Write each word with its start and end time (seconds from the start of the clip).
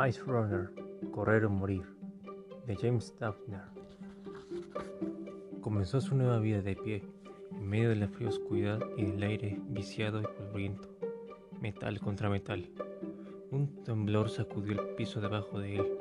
Mice 0.00 0.22
Runner, 0.22 0.70
Correr 1.10 1.44
o 1.44 1.50
Morir, 1.50 1.82
de 2.66 2.76
James 2.76 3.12
Duffner. 3.18 3.62
Comenzó 5.60 6.00
su 6.00 6.14
nueva 6.14 6.38
vida 6.38 6.62
de 6.62 6.76
pie, 6.76 7.02
en 7.50 7.68
medio 7.68 7.88
de 7.88 7.96
la 7.96 8.06
fría 8.06 8.28
oscuridad 8.28 8.78
y 8.96 9.06
del 9.06 9.20
aire 9.24 9.58
viciado 9.70 10.20
y 10.20 10.26
polvoriento, 10.38 10.88
metal 11.60 11.98
contra 11.98 12.30
metal. 12.30 12.70
Un 13.50 13.82
temblor 13.82 14.30
sacudió 14.30 14.80
el 14.80 14.94
piso 14.94 15.20
debajo 15.20 15.58
de 15.58 15.78
él. 15.78 15.98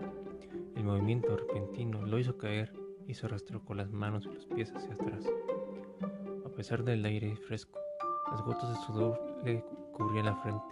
El 0.76 0.84
movimiento 0.84 1.36
repentino 1.36 2.06
lo 2.06 2.20
hizo 2.20 2.38
caer 2.38 2.72
y 3.08 3.16
se 3.16 3.26
arrastró 3.26 3.66
con 3.66 3.78
las 3.78 3.92
manos 3.92 4.28
y 4.28 4.36
los 4.36 4.46
pies 4.46 4.72
hacia 4.76 4.94
atrás. 4.94 5.26
A 6.46 6.50
pesar 6.50 6.84
del 6.84 7.04
aire 7.04 7.36
fresco, 7.36 7.80
las 8.30 8.44
gotas 8.44 8.70
de 8.70 8.86
sudor 8.86 9.20
le 9.44 9.66
cubrían 9.92 10.28
la 10.28 10.36
frente. 10.36 10.66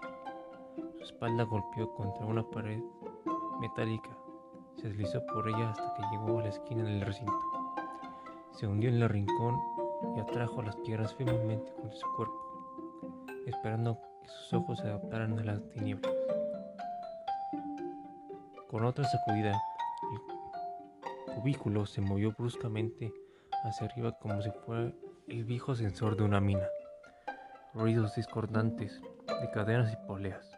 Su 0.97 1.05
espalda 1.05 1.43
golpeó 1.43 1.91
contra 1.95 2.23
una 2.27 2.47
pared 2.47 2.79
metálica. 3.59 4.09
Se 4.75 4.89
deslizó 4.89 5.25
por 5.27 5.47
ella 5.47 5.69
hasta 5.69 5.93
que 5.95 6.01
llegó 6.11 6.39
a 6.39 6.43
la 6.43 6.49
esquina 6.49 6.83
del 6.83 7.01
recinto. 7.01 7.39
Se 8.51 8.67
hundió 8.67 8.89
en 8.89 9.01
el 9.01 9.09
rincón 9.09 9.57
y 10.15 10.19
atrajo 10.19 10.61
las 10.61 10.75
piedras 10.77 11.13
firmemente 11.15 11.73
contra 11.73 11.97
su 11.97 12.07
cuerpo, 12.15 13.25
esperando 13.45 13.99
que 14.21 14.29
sus 14.29 14.53
ojos 14.53 14.79
se 14.79 14.87
adaptaran 14.87 15.39
a 15.39 15.43
las 15.43 15.69
tinieblas. 15.69 16.13
Con 18.69 18.85
otra 18.85 19.05
sacudida, 19.05 19.57
el 21.27 21.35
cubículo 21.35 21.85
se 21.85 22.01
movió 22.01 22.33
bruscamente 22.37 23.13
hacia 23.63 23.87
arriba 23.87 24.11
como 24.19 24.41
si 24.41 24.51
fuera 24.65 24.91
el 25.27 25.45
viejo 25.45 25.75
sensor 25.75 26.15
de 26.17 26.23
una 26.23 26.41
mina. 26.41 26.67
Ruidos 27.73 28.15
discordantes 28.15 29.01
de 29.41 29.51
cadenas 29.51 29.91
y 29.91 30.07
poleas 30.07 30.55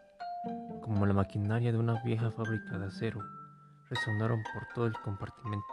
como 0.88 1.05
la 1.05 1.13
maquinaria 1.13 1.74
de 1.74 1.77
una 1.77 2.02
vieja 2.02 2.32
fábrica 2.32 2.77
de 2.80 2.85
acero, 2.85 3.21
resonaron 3.90 4.41
por 4.54 4.66
todo 4.74 4.85
el 4.85 4.94
compartimento, 5.02 5.66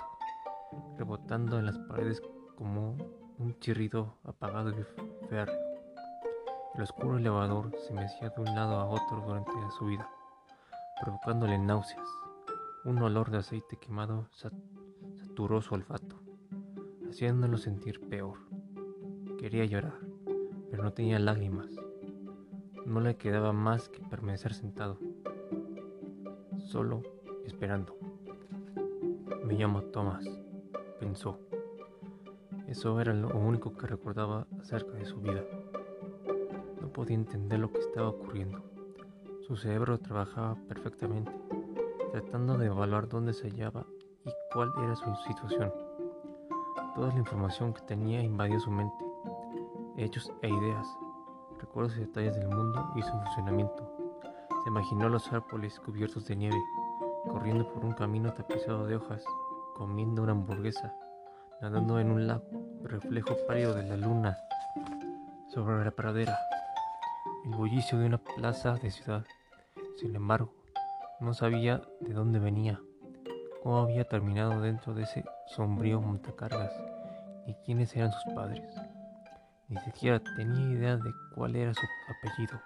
rebotando 0.99 1.57
en 1.57 1.67
las 1.67 1.79
paredes 1.79 2.21
como 2.57 2.97
un 3.39 3.57
chirrido 3.61 4.19
apagado 4.25 4.71
y 4.71 4.83
férreo. 5.29 5.57
El 6.75 6.83
oscuro 6.83 7.19
elevador 7.19 7.71
se 7.87 7.93
mecía 7.93 8.31
de 8.31 8.41
un 8.41 8.57
lado 8.57 8.75
a 8.75 8.87
otro 8.87 9.23
durante 9.25 9.53
la 9.53 9.71
subida, 9.71 10.11
provocándole 11.01 11.59
náuseas. 11.59 12.09
Un 12.85 13.01
olor 13.01 13.31
de 13.31 13.39
aceite 13.39 13.77
quemado 13.77 14.29
saturó 14.33 15.63
su 15.63 15.75
olfato, 15.75 16.17
haciéndolo 17.09 17.57
sentir 17.57 18.01
peor. 18.09 18.39
Quería 19.39 19.65
llorar, 19.65 19.95
pero 20.73 20.83
no 20.83 20.93
tenía 20.93 21.21
lágrimas. 21.21 21.69
No 22.87 23.01
le 23.01 23.17
quedaba 23.17 23.53
más 23.55 23.89
que 23.89 24.01
permanecer 24.01 24.53
sentado, 24.53 24.99
solo 26.59 27.03
esperando. 27.47 27.97
Me 29.43 29.55
llamo 29.55 29.83
Thomas, 29.85 30.27
pensó. 31.01 31.39
Eso 32.67 33.01
era 33.01 33.15
lo 33.15 33.29
único 33.29 33.75
que 33.75 33.87
recordaba 33.87 34.47
acerca 34.61 34.93
de 34.93 35.07
su 35.07 35.19
vida. 35.21 35.43
No 36.83 36.89
podía 36.89 37.17
entender 37.17 37.59
lo 37.59 37.73
que 37.73 37.81
estaba 37.81 38.09
ocurriendo. 38.09 38.63
Su 39.47 39.57
cerebro 39.57 39.99
trabajaba 39.99 40.57
perfectamente, 40.69 41.33
tratando 42.13 42.59
de 42.59 42.67
evaluar 42.67 43.09
dónde 43.09 43.33
se 43.33 43.49
hallaba 43.49 43.87
y 44.27 44.31
cuál 44.53 44.73
era 44.83 44.95
su 44.95 45.15
situación. 45.27 45.73
Toda 46.95 47.09
la 47.09 47.19
información 47.19 47.73
que 47.73 47.81
tenía 47.81 48.21
invadió 48.23 48.61
su 48.61 48.71
mente, 48.71 49.05
hechos 49.97 50.31
e 50.43 50.49
ideas 50.49 50.87
recuerdos 51.61 51.97
y 51.97 52.01
detalles 52.01 52.37
del 52.37 52.49
mundo 52.49 52.93
y 52.95 53.03
su 53.03 53.11
funcionamiento. 53.11 53.91
Se 54.63 54.71
imaginó 54.71 55.09
los 55.09 55.33
árboles 55.33 55.79
cubiertos 55.81 56.27
de 56.27 56.37
nieve, 56.37 56.59
corriendo 57.31 57.69
por 57.73 57.85
un 57.85 57.93
camino 57.93 58.33
tapizado 58.33 58.87
de 58.87 58.97
hojas, 58.97 59.25
comiendo 59.75 60.23
una 60.23 60.33
hamburguesa, 60.33 60.95
nadando 61.61 61.99
en 61.99 62.11
un 62.11 62.27
lago, 62.27 62.45
reflejo 62.83 63.37
pálido 63.47 63.75
de 63.75 63.85
la 63.85 63.97
luna 63.97 64.37
sobre 65.49 65.85
la 65.85 65.91
pradera, 65.91 66.39
el 67.45 67.51
bullicio 67.53 67.99
de 67.99 68.07
una 68.07 68.19
plaza 68.19 68.75
de 68.75 68.91
ciudad. 68.91 69.25
Sin 69.97 70.15
embargo, 70.17 70.53
no 71.21 71.33
sabía 71.35 71.83
de 72.01 72.13
dónde 72.13 72.39
venía, 72.39 72.81
cómo 73.63 73.79
había 73.79 74.05
terminado 74.05 74.61
dentro 74.61 74.95
de 74.95 75.05
ese 75.05 75.25
sombrío 75.47 76.01
montacargas, 76.01 76.73
ni 77.47 77.55
quiénes 77.65 77.95
eran 77.95 78.13
sus 78.13 78.35
padres. 78.35 78.63
Ni 79.69 79.81
siquiera 79.81 80.21
tenía 80.21 80.71
idea 80.71 80.97
de 80.99 81.11
cuál 81.35 81.57
era 81.57 81.73
su 81.73 81.81
apellido. 82.11 82.61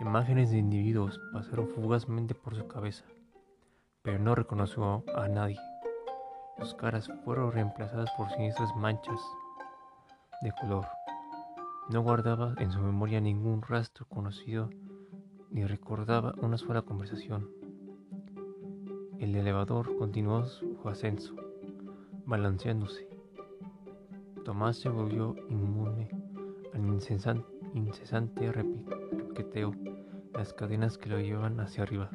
Imágenes 0.00 0.50
de 0.50 0.58
individuos 0.58 1.20
pasaron 1.32 1.68
fugazmente 1.68 2.34
por 2.34 2.56
su 2.56 2.66
cabeza, 2.66 3.04
pero 4.02 4.18
no 4.18 4.34
reconoció 4.34 5.04
a 5.14 5.28
nadie. 5.28 5.58
Sus 6.58 6.74
caras 6.74 7.08
fueron 7.24 7.52
reemplazadas 7.52 8.10
por 8.16 8.30
siniestras 8.30 8.74
manchas 8.74 9.20
de 10.42 10.52
color. 10.60 10.86
No 11.88 12.02
guardaba 12.02 12.54
en 12.58 12.72
su 12.72 12.80
memoria 12.80 13.20
ningún 13.20 13.62
rastro 13.62 14.06
conocido 14.06 14.70
ni 15.50 15.64
recordaba 15.64 16.34
una 16.42 16.58
sola 16.58 16.82
conversación. 16.82 17.48
El 19.20 19.36
elevador 19.36 19.96
continuó 19.96 20.44
su 20.46 20.80
ascenso, 20.88 21.34
balanceándose 22.26 23.19
Tomás 24.44 24.78
se 24.78 24.88
volvió 24.88 25.36
inmune 25.50 26.08
al 26.72 26.86
incesante 27.74 28.50
repiqueteo 28.50 29.72
las 30.32 30.54
cadenas 30.54 30.96
que 30.96 31.10
lo 31.10 31.20
llevaban 31.20 31.60
hacia 31.60 31.82
arriba. 31.82 32.10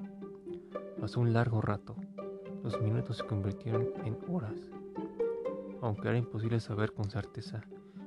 Pasó 1.00 1.20
un 1.20 1.34
largo 1.34 1.62
rato. 1.62 1.96
Los 2.64 2.82
minutos 2.82 3.18
se 3.18 3.26
convirtieron 3.26 3.90
en 4.04 4.18
horas. 4.28 4.60
Aunque 5.82 6.08
era 6.08 6.18
imposible 6.18 6.60
saber 6.60 6.94
con 6.94 7.12
certeza 7.12 7.62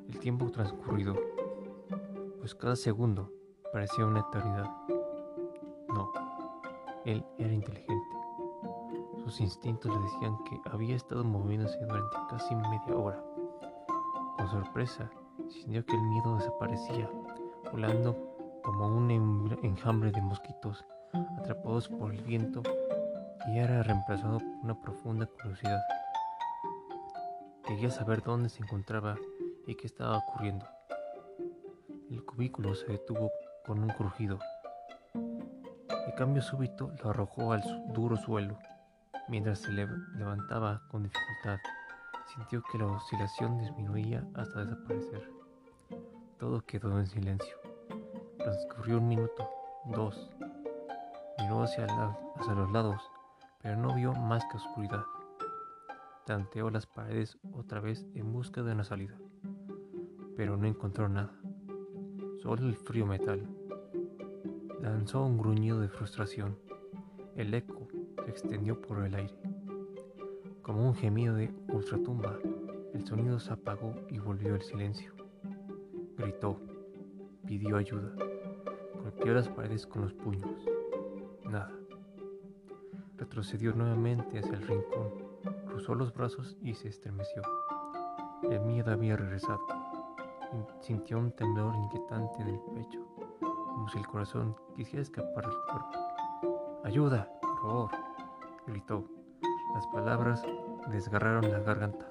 el 0.08 0.18
tiempo 0.18 0.50
transcurrido, 0.50 1.14
pues 2.40 2.56
cada 2.56 2.74
segundo 2.74 3.32
parecía 3.72 4.04
una 4.04 4.20
eternidad. 4.20 4.68
No, 5.88 6.10
él 7.04 7.24
era 7.38 7.52
inteligente. 7.52 7.94
Sus 9.22 9.40
instintos 9.40 9.94
le 9.94 10.02
decían 10.02 10.42
que 10.44 10.60
había 10.70 10.96
estado 10.96 11.22
moviéndose 11.22 11.78
durante 11.86 12.16
casi 12.28 12.56
media 12.56 12.96
hora. 12.96 13.27
Con 14.38 14.48
sorpresa, 14.48 15.10
sintió 15.50 15.84
que 15.84 15.96
el 15.96 16.02
miedo 16.02 16.36
desaparecía, 16.36 17.10
volando 17.72 18.16
como 18.62 18.86
un 18.86 19.58
enjambre 19.62 20.12
de 20.12 20.22
mosquitos 20.22 20.84
atrapados 21.38 21.88
por 21.88 22.14
el 22.14 22.22
viento 22.22 22.62
y 23.48 23.58
era 23.58 23.82
reemplazado 23.82 24.38
por 24.38 24.48
una 24.62 24.80
profunda 24.80 25.26
curiosidad. 25.26 25.80
Quería 27.64 27.90
saber 27.90 28.22
dónde 28.22 28.48
se 28.48 28.62
encontraba 28.62 29.16
y 29.66 29.74
qué 29.74 29.86
estaba 29.86 30.18
ocurriendo. 30.18 30.66
El 32.10 32.24
cubículo 32.24 32.74
se 32.74 32.86
detuvo 32.86 33.30
con 33.66 33.82
un 33.82 33.90
crujido. 33.90 34.38
El 35.14 36.14
cambio 36.16 36.42
súbito 36.42 36.92
lo 37.02 37.10
arrojó 37.10 37.52
al 37.52 37.62
duro 37.92 38.16
suelo, 38.16 38.56
mientras 39.28 39.58
se 39.58 39.72
levantaba 39.72 40.82
con 40.88 41.02
dificultad. 41.02 41.58
Sintió 42.34 42.62
que 42.70 42.78
la 42.78 42.86
oscilación 42.86 43.58
disminuía 43.58 44.22
hasta 44.34 44.64
desaparecer. 44.64 45.32
Todo 46.38 46.60
quedó 46.60 46.98
en 46.98 47.06
silencio. 47.06 47.56
Transcurrió 48.36 48.98
un 48.98 49.08
minuto, 49.08 49.48
dos. 49.86 50.30
Miró 51.38 51.62
hacia, 51.62 51.86
hacia 51.86 52.52
los 52.52 52.70
lados, 52.70 53.00
pero 53.62 53.76
no 53.76 53.94
vio 53.94 54.12
más 54.12 54.44
que 54.44 54.58
oscuridad. 54.58 55.04
Tanteó 56.26 56.68
las 56.68 56.86
paredes 56.86 57.38
otra 57.54 57.80
vez 57.80 58.06
en 58.14 58.30
busca 58.30 58.62
de 58.62 58.72
una 58.72 58.84
salida, 58.84 59.16
pero 60.36 60.58
no 60.58 60.66
encontró 60.66 61.08
nada. 61.08 61.32
Solo 62.42 62.68
el 62.68 62.76
frío 62.76 63.06
metal. 63.06 63.48
Lanzó 64.82 65.24
un 65.24 65.38
gruñido 65.38 65.80
de 65.80 65.88
frustración. 65.88 66.58
El 67.36 67.54
eco 67.54 67.88
se 68.24 68.30
extendió 68.30 68.80
por 68.80 69.04
el 69.04 69.14
aire. 69.14 69.47
Como 70.68 70.86
un 70.86 70.94
gemido 70.94 71.34
de 71.34 71.50
ultratumba, 71.68 72.36
el 72.92 73.06
sonido 73.06 73.38
se 73.38 73.54
apagó 73.54 73.94
y 74.10 74.18
volvió 74.18 74.54
el 74.54 74.60
silencio. 74.60 75.14
Gritó, 76.18 76.60
pidió 77.46 77.78
ayuda, 77.78 78.12
golpeó 79.02 79.32
las 79.32 79.48
paredes 79.48 79.86
con 79.86 80.02
los 80.02 80.12
puños. 80.12 80.68
Nada. 81.46 81.72
Retrocedió 83.16 83.72
nuevamente 83.72 84.40
hacia 84.40 84.58
el 84.58 84.68
rincón, 84.68 85.10
cruzó 85.68 85.94
los 85.94 86.12
brazos 86.12 86.58
y 86.60 86.74
se 86.74 86.88
estremeció. 86.88 87.40
El 88.50 88.60
miedo 88.60 88.92
había 88.92 89.16
regresado. 89.16 89.66
Sintió 90.82 91.18
un 91.18 91.32
temblor 91.32 91.74
inquietante 91.76 92.42
en 92.42 92.48
el 92.48 92.60
pecho, 92.74 93.06
como 93.40 93.88
si 93.88 93.96
el 93.96 94.06
corazón 94.06 94.54
quisiera 94.76 95.00
escapar 95.00 95.46
del 95.46 95.56
cuerpo. 95.66 96.82
¡Ayuda! 96.84 97.26
¡Por 97.40 97.56
favor! 97.56 97.90
gritó 98.66 99.17
las 99.74 99.86
palabras 99.88 100.42
desgarraron 100.90 101.50
la 101.50 101.60
garganta. 101.60 102.06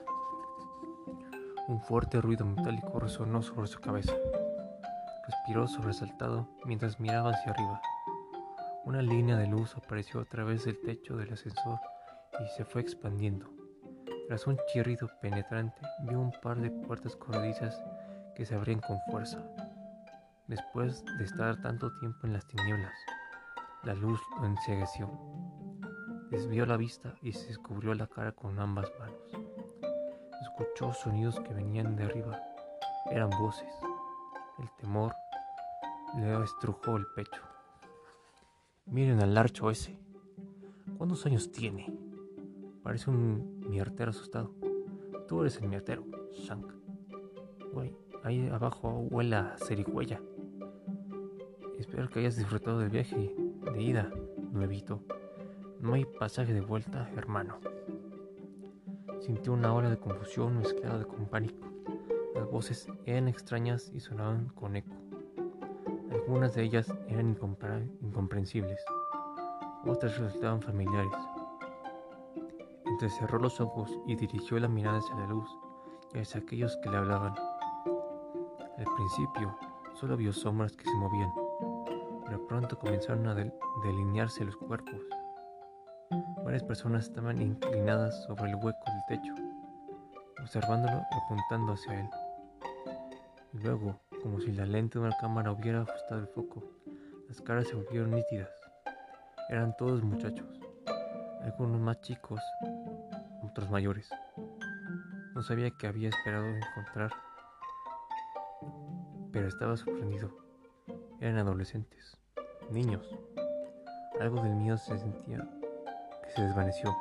Un 1.68 1.82
fuerte 1.82 2.22
ruido 2.22 2.46
metálico 2.46 3.00
resonó 3.00 3.42
sobre 3.42 3.68
su 3.68 3.80
cabeza. 3.80 4.14
Respiró 5.28 5.68
sobresaltado 5.68 6.48
mientras 6.66 7.00
miraba 7.00 7.32
hacia 7.32 7.52
arriba. 7.52 7.82
Una 8.86 9.02
línea 9.02 9.36
de 9.36 9.48
luz 9.48 9.76
apareció 9.76 10.22
a 10.22 10.26
través 10.26 10.64
del 10.64 10.80
techo 10.80 11.18
del 11.18 11.34
ascensor 11.34 11.80
y 12.40 12.48
se 12.56 12.64
fue 12.64 12.82
expandiendo. 12.82 13.50
Tras 14.28 14.48
un 14.48 14.58
chirrido 14.68 15.10
penetrante, 15.22 15.82
vio 16.04 16.20
un 16.20 16.32
par 16.42 16.60
de 16.60 16.70
puertas 16.70 17.16
corredizas 17.16 17.82
que 18.36 18.46
se 18.46 18.56
abrían 18.56 18.80
con 18.80 19.00
fuerza. 19.10 19.44
Después 20.48 21.04
de 21.18 21.24
estar 21.26 21.62
tanto 21.62 21.92
tiempo 22.00 22.28
en 22.28 22.34
las 22.34 22.48
tinieblas, 22.48 22.94
la 23.84 23.94
luz 23.94 24.22
lo 24.40 24.46
ensegueció. 24.46 25.10
Desvió 26.30 26.66
la 26.66 26.76
vista 26.76 27.16
y 27.22 27.32
se 27.32 27.48
descubrió 27.48 27.94
la 27.94 28.08
cara 28.08 28.34
con 28.34 28.60
ambas 28.60 28.92
manos. 29.00 29.32
Escuchó 30.42 30.92
sonidos 30.94 31.40
que 31.40 31.54
venían 31.54 31.96
de 31.96 32.04
arriba. 32.04 32.42
Eran 33.10 33.30
voces. 33.30 33.74
El 34.60 34.70
temor 34.78 35.14
le 36.18 36.44
estrujó 36.44 36.98
el 36.98 37.06
pecho. 37.16 37.42
Miren 38.88 39.22
al 39.22 39.34
larcho 39.34 39.70
ese. 39.70 39.98
¿Cuántos 40.98 41.26
años 41.26 41.52
tiene? 41.52 41.94
Parece 42.84 43.10
un 43.10 43.62
miartero 43.70 44.12
asustado. 44.12 44.54
Tú 45.28 45.42
eres 45.42 45.62
el 45.62 45.68
miartero, 45.70 46.06
Shank. 46.34 46.74
Güey, 47.74 47.96
ahí 48.24 48.50
abajo 48.50 48.90
huele 49.10 49.36
a 49.36 49.56
cerigüeya. 49.58 50.22
Espero 51.78 52.10
que 52.10 52.20
hayas 52.20 52.36
disfrutado 52.36 52.80
del 52.80 52.90
viaje 52.90 53.36
de 53.74 53.82
ida, 53.82 54.12
nuevito. 54.52 55.04
No 55.80 55.94
hay 55.94 56.06
pasaje 56.06 56.54
de 56.54 56.62
vuelta, 56.62 57.10
hermano. 57.16 57.58
Sintió 59.20 59.54
una 59.54 59.74
ola 59.74 59.90
de 59.90 59.98
confusión 59.98 60.58
mezclada 60.58 61.06
con 61.06 61.26
pánico. 61.26 61.68
Las 62.34 62.50
voces 62.50 62.88
eran 63.06 63.28
extrañas 63.28 63.92
y 63.94 64.00
sonaban 64.00 64.50
con 64.50 64.76
eco. 64.76 64.96
Algunas 66.12 66.56
de 66.56 66.64
ellas 66.64 66.92
eran 67.08 67.30
incomprensibles, 68.02 68.84
otras 69.86 70.18
resultaban 70.18 70.62
familiares. 70.62 71.14
Entrecerró 72.86 73.40
los 73.40 73.62
ojos 73.62 73.92
y 74.06 74.16
dirigió 74.16 74.60
la 74.60 74.68
mirada 74.68 74.98
hacia 74.98 75.16
la 75.16 75.28
luz 75.28 75.50
y 76.14 76.20
hacia 76.20 76.42
aquellos 76.42 76.76
que 76.78 76.90
le 76.90 76.98
hablaban. 76.98 77.36
Al 78.78 78.86
principio 78.96 79.56
solo 79.94 80.18
vio 80.18 80.34
sombras 80.34 80.76
que 80.76 80.86
se 80.86 80.96
movían, 80.96 81.32
pero 82.26 82.46
pronto 82.48 82.78
comenzaron 82.78 83.28
a 83.28 83.36
delinearse 83.84 84.44
los 84.44 84.58
cuerpos. 84.58 85.17
Varias 86.48 86.64
personas 86.64 87.04
estaban 87.04 87.42
inclinadas 87.42 88.24
sobre 88.24 88.50
el 88.50 88.56
hueco 88.56 88.80
del 88.86 89.20
techo, 89.20 89.36
observándolo 90.42 91.02
y 91.12 91.16
apuntando 91.26 91.74
hacia 91.74 92.00
él. 92.00 92.10
Luego 93.52 94.00
como 94.24 94.40
si 94.40 94.54
la 94.54 94.66
lente 94.66 94.98
de 94.98 95.08
una 95.08 95.18
cámara 95.18 95.52
hubiera 95.52 95.82
ajustado 95.82 96.22
el 96.22 96.28
foco. 96.28 96.64
Las 97.28 97.42
caras 97.42 97.68
se 97.68 97.76
volvieron 97.76 98.12
nítidas. 98.12 98.50
Eran 99.50 99.76
todos 99.76 100.02
muchachos, 100.02 100.48
algunos 101.44 101.82
más 101.82 102.00
chicos, 102.00 102.40
otros 103.44 103.70
mayores. 103.70 104.10
No 105.36 105.44
sabía 105.44 105.70
qué 105.72 105.88
había 105.88 106.08
esperado 106.08 106.46
encontrar, 106.46 107.12
pero 109.34 109.50
estaba 109.50 109.76
sorprendido. 109.76 110.30
Eran 111.20 111.40
adolescentes, 111.40 112.18
niños. 112.72 113.06
Algo 114.22 114.42
del 114.42 114.56
miedo 114.56 114.78
se 114.78 114.98
sentía 114.98 115.46
se 116.36 116.42
desvaneció, 116.42 116.96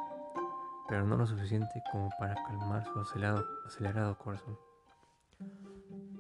pero 0.89 1.07
no 1.07 1.17
lo 1.17 1.27
suficiente 1.27 1.83
como 1.91 2.11
para 2.19 2.35
calmar 2.47 2.85
su 2.85 3.01
acelerado, 3.01 4.19
corazón. 4.19 4.59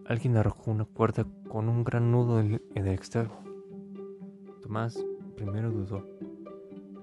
Alguien 0.07 0.37
arrojó 0.37 0.71
una 0.71 0.85
puerta 0.85 1.27
con 1.49 1.69
un 1.69 1.85
gran 1.85 2.11
nudo 2.11 2.41
en 2.41 2.61
el 2.75 2.89
extremo. 2.89 3.43
Tomás 4.63 5.05
primero 5.37 5.71
dudó, 5.71 6.05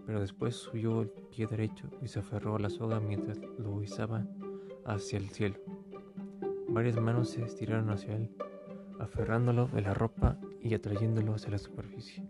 pero 0.05 0.21
después 0.21 0.55
subió 0.55 1.01
el 1.01 1.09
pie 1.09 1.47
derecho 1.47 1.89
y 2.01 2.07
se 2.07 2.19
aferró 2.19 2.55
a 2.55 2.59
la 2.59 2.69
soga 2.69 2.99
mientras 2.99 3.39
lo 3.57 3.81
izaba 3.81 4.25
hacia 4.85 5.17
el 5.17 5.29
cielo. 5.29 5.55
Varias 6.67 6.99
manos 6.99 7.29
se 7.29 7.43
estiraron 7.43 7.89
hacia 7.89 8.15
él, 8.15 8.29
aferrándolo 8.99 9.67
de 9.67 9.81
la 9.81 9.93
ropa 9.93 10.37
y 10.61 10.73
atrayéndolo 10.73 11.35
hacia 11.35 11.51
la 11.51 11.57
superficie. 11.57 12.25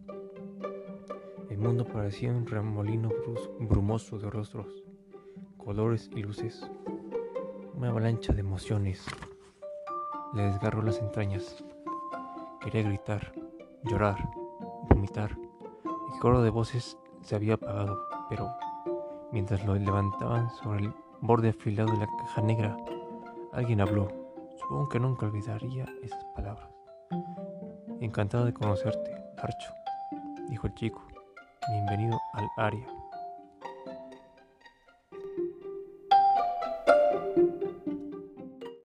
Mundo 1.64 1.86
parecía 1.86 2.30
un 2.30 2.46
remolino 2.46 3.10
brumoso 3.62 4.20
de 4.20 4.30
rostros, 4.30 4.84
colores 5.58 6.10
y 6.14 6.22
luces, 6.22 6.70
una 7.74 7.88
avalancha 7.88 8.34
de 8.34 8.42
emociones 8.42 9.06
le 10.34 10.44
desgarró 10.44 10.82
las 10.82 11.00
entrañas. 11.00 11.64
Quería 12.60 12.84
gritar, 12.84 13.32
llorar, 13.86 14.18
vomitar. 14.90 15.38
El 16.14 16.20
coro 16.20 16.42
de 16.42 16.50
voces 16.50 16.98
se 17.22 17.38
había 17.38 17.54
apagado, 17.54 17.98
pero 18.30 18.52
mientras 19.32 19.66
lo 19.66 19.76
levantaban 19.76 20.50
sobre 20.50 20.84
el 20.84 20.94
borde 21.22 21.50
afilado 21.50 21.94
de 21.94 22.00
la 22.00 22.08
caja 22.08 22.42
negra, 22.42 22.76
alguien 23.54 23.80
habló. 23.80 24.10
Supongo 24.58 24.90
que 24.90 25.00
nunca 25.00 25.28
olvidaría 25.28 25.86
esas 26.02 26.26
palabras. 26.36 26.70
Encantado 28.02 28.44
de 28.44 28.54
conocerte, 28.54 29.12
Archo, 29.38 29.72
dijo 30.50 30.68
el 30.68 30.74
chico. 30.74 31.13
Bienvenido 31.70 32.22
al 32.34 32.52
área. 32.58 32.86